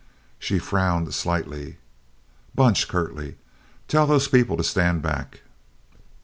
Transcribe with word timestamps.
She 0.39 0.57
frowned 0.57 1.13
slightly. 1.13 1.77
"Bunch," 2.55 2.87
curtly, 2.87 3.37
"tell 3.87 4.07
those 4.07 4.27
people 4.27 4.57
to 4.57 4.63
stand 4.63 5.03
back." 5.03 5.41